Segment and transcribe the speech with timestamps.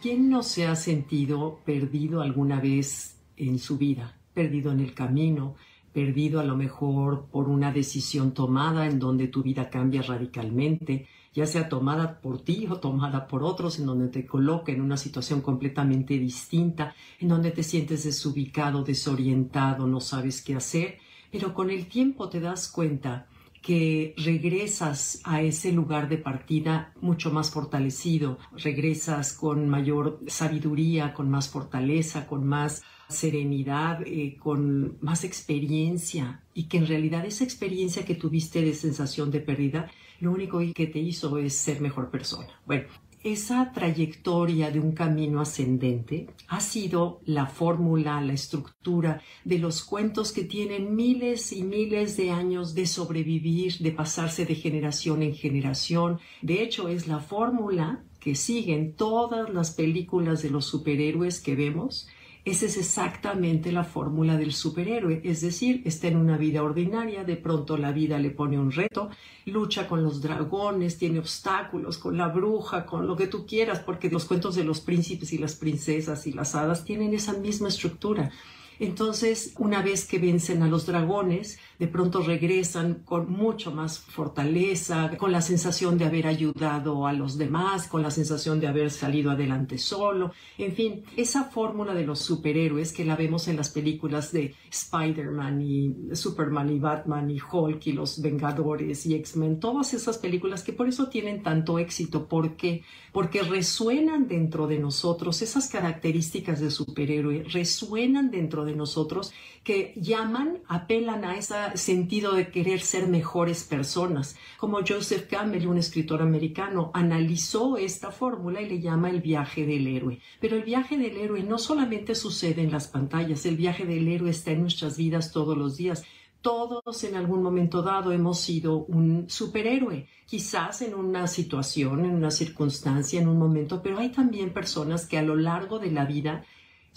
[0.00, 4.16] ¿Quién no se ha sentido perdido alguna vez en su vida?
[4.32, 5.56] Perdido en el camino,
[5.92, 11.46] perdido a lo mejor por una decisión tomada en donde tu vida cambia radicalmente, ya
[11.46, 15.40] sea tomada por ti o tomada por otros, en donde te coloca en una situación
[15.40, 20.98] completamente distinta, en donde te sientes desubicado, desorientado, no sabes qué hacer,
[21.32, 23.26] pero con el tiempo te das cuenta
[23.62, 31.30] que regresas a ese lugar de partida mucho más fortalecido, regresas con mayor sabiduría, con
[31.30, 38.04] más fortaleza, con más serenidad, eh, con más experiencia y que en realidad esa experiencia
[38.04, 42.48] que tuviste de sensación de pérdida, lo único que te hizo es ser mejor persona.
[42.66, 42.88] Bueno,
[43.22, 50.32] esa trayectoria de un camino ascendente ha sido la fórmula, la estructura de los cuentos
[50.32, 56.18] que tienen miles y miles de años de sobrevivir, de pasarse de generación en generación.
[56.42, 62.08] De hecho, es la fórmula que siguen todas las películas de los superhéroes que vemos
[62.50, 67.36] esa es exactamente la fórmula del superhéroe, es decir, está en una vida ordinaria, de
[67.36, 69.10] pronto la vida le pone un reto,
[69.46, 74.10] lucha con los dragones, tiene obstáculos, con la bruja, con lo que tú quieras, porque
[74.10, 78.30] los cuentos de los príncipes y las princesas y las hadas tienen esa misma estructura.
[78.78, 85.10] Entonces, una vez que vencen a los dragones, de pronto regresan con mucho más fortaleza,
[85.16, 89.30] con la sensación de haber ayudado a los demás, con la sensación de haber salido
[89.30, 90.32] adelante solo.
[90.58, 95.62] En fin, esa fórmula de los superhéroes que la vemos en las películas de Spider-Man
[95.62, 100.72] y Superman y Batman y Hulk y los Vengadores y X-Men, todas esas películas que
[100.72, 102.28] por eso tienen tanto éxito.
[102.28, 102.82] ¿Por qué?
[103.12, 109.32] Porque resuenan dentro de nosotros esas características de superhéroe, resuenan dentro de de nosotros
[109.64, 114.36] que llaman, apelan a ese sentido de querer ser mejores personas.
[114.56, 119.86] Como Joseph Campbell, un escritor americano, analizó esta fórmula y le llama el viaje del
[119.86, 120.20] héroe.
[120.40, 124.30] Pero el viaje del héroe no solamente sucede en las pantallas, el viaje del héroe
[124.30, 126.04] está en nuestras vidas todos los días.
[126.40, 132.30] Todos en algún momento dado hemos sido un superhéroe, quizás en una situación, en una
[132.30, 136.44] circunstancia, en un momento, pero hay también personas que a lo largo de la vida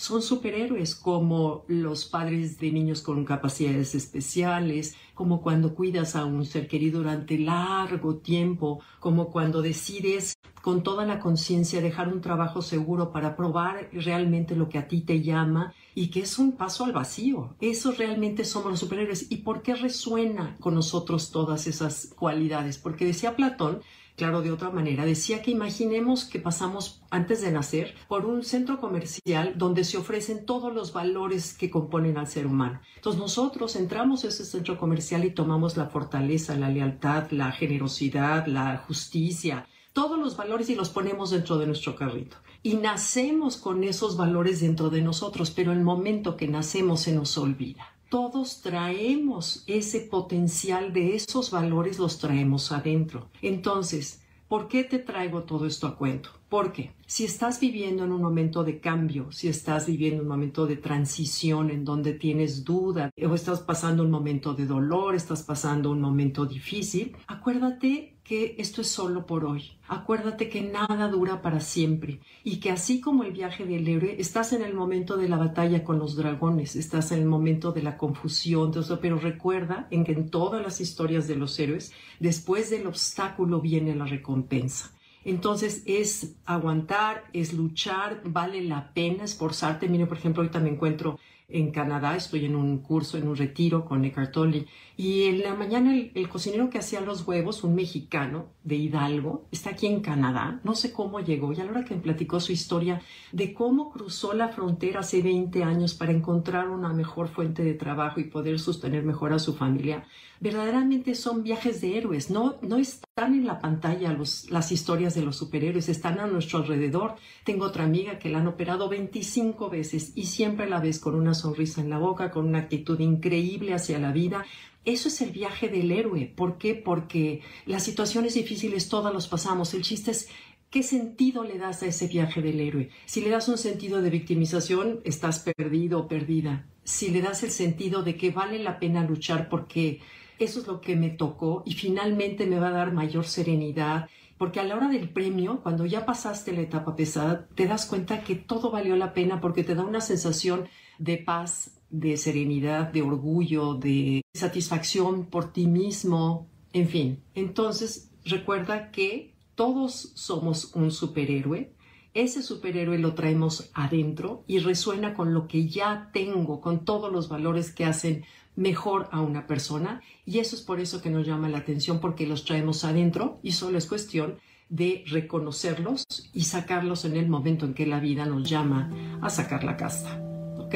[0.00, 6.46] son superhéroes como los padres de niños con capacidades especiales, como cuando cuidas a un
[6.46, 12.62] ser querido durante largo tiempo, como cuando decides con toda la conciencia dejar un trabajo
[12.62, 16.86] seguro para probar realmente lo que a ti te llama y que es un paso
[16.86, 17.54] al vacío.
[17.60, 19.30] Eso realmente somos los superhéroes.
[19.30, 22.78] ¿Y por qué resuena con nosotros todas esas cualidades?
[22.78, 23.82] Porque decía Platón
[24.20, 28.78] claro, de otra manera, decía que imaginemos que pasamos antes de nacer por un centro
[28.78, 32.82] comercial donde se ofrecen todos los valores que componen al ser humano.
[32.96, 38.46] Entonces nosotros entramos a ese centro comercial y tomamos la fortaleza, la lealtad, la generosidad,
[38.46, 42.36] la justicia, todos los valores y los ponemos dentro de nuestro carrito.
[42.62, 47.38] Y nacemos con esos valores dentro de nosotros, pero el momento que nacemos se nos
[47.38, 53.30] olvida todos traemos ese potencial de esos valores, los traemos adentro.
[53.40, 56.39] Entonces, ¿por qué te traigo todo esto a cuento?
[56.50, 60.76] Porque si estás viviendo en un momento de cambio, si estás viviendo un momento de
[60.76, 66.00] transición en donde tienes duda o estás pasando un momento de dolor, estás pasando un
[66.00, 69.72] momento difícil, acuérdate que esto es solo por hoy.
[69.86, 74.52] Acuérdate que nada dura para siempre y que así como el viaje del héroe, estás
[74.52, 77.96] en el momento de la batalla con los dragones, estás en el momento de la
[77.96, 83.60] confusión, pero recuerda en que en todas las historias de los héroes, después del obstáculo
[83.60, 84.90] viene la recompensa.
[85.24, 89.88] Entonces es aguantar, es luchar, vale la pena esforzarte.
[89.88, 91.18] Mire, por ejemplo, ahorita me encuentro
[91.50, 94.66] en Canadá, estoy en un curso, en un retiro con Eckhart Tolle,
[94.96, 99.70] y en la mañana el, cocinero que hacía los huevos, un mexicano de Hidalgo, está
[99.70, 102.52] aquí en Canadá, no sé cómo llegó, y a la hora que me platicó su
[102.52, 103.00] historia
[103.32, 108.20] de cómo cruzó la frontera hace 20 años para encontrar una mejor fuente de trabajo
[108.20, 110.04] y poder sostener mejor a su familia,
[110.40, 115.22] verdaderamente son viajes de héroes, no, no están en la pantalla los, las historias de
[115.22, 117.16] los superhéroes, están a nuestro alrededor.
[117.44, 121.34] Tengo otra amiga que la han operado 25 veces y siempre la ves con una
[121.40, 124.44] sonrisa en la boca, con una actitud increíble hacia la vida.
[124.84, 126.32] Eso es el viaje del héroe.
[126.34, 126.74] ¿Por qué?
[126.74, 129.74] Porque las situaciones difíciles todas los pasamos.
[129.74, 130.28] El chiste es
[130.70, 132.90] ¿Qué sentido le das a ese viaje del héroe?
[133.04, 136.64] Si le das un sentido de victimización, estás perdido o perdida.
[136.84, 139.98] Si le das el sentido de que vale la pena luchar porque
[140.38, 144.08] eso es lo que me tocó y finalmente me va a dar mayor serenidad,
[144.40, 148.24] porque a la hora del premio, cuando ya pasaste la etapa pesada, te das cuenta
[148.24, 150.66] que todo valió la pena porque te da una sensación
[150.98, 157.22] de paz, de serenidad, de orgullo, de satisfacción por ti mismo, en fin.
[157.34, 161.74] Entonces, recuerda que todos somos un superhéroe
[162.14, 167.28] ese superhéroe lo traemos adentro y resuena con lo que ya tengo, con todos los
[167.28, 168.24] valores que hacen
[168.56, 172.26] mejor a una persona y eso es por eso que nos llama la atención porque
[172.26, 177.74] los traemos adentro y solo es cuestión de reconocerlos y sacarlos en el momento en
[177.74, 178.90] que la vida nos llama
[179.20, 180.20] a sacar la casta.
[180.58, 180.74] ¿Ok?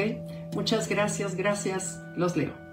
[0.53, 2.01] Muchas gracias, gracias.
[2.17, 2.64] Los leo.